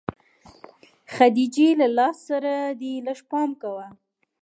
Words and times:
خديجې 1.15 1.69
له 1.79 1.87
لاس 1.97 2.17
سره 2.29 2.53
دې 2.79 2.93
لږ 3.05 3.19
پام 3.31 3.49
کوه. 3.61 3.87